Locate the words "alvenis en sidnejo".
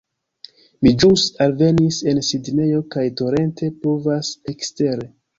1.45-2.79